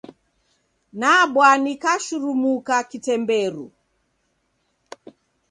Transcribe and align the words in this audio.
Nabwa 0.99 1.47
nikashurumuka 1.63 2.75
kitemberu. 2.89 3.65